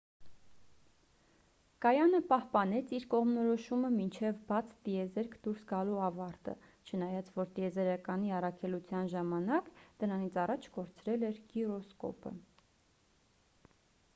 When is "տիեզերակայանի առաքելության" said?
7.59-9.13